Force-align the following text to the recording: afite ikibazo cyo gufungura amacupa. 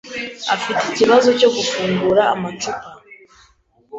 afite 0.53 0.81
ikibazo 0.91 1.29
cyo 1.39 1.49
gufungura 1.55 2.21
amacupa. 2.35 2.89